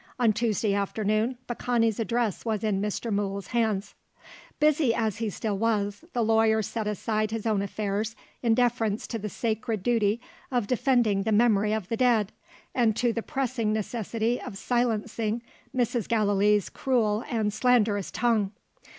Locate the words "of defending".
10.49-11.21